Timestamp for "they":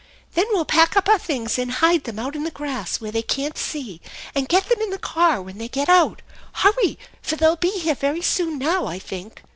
3.11-3.21, 5.59-5.67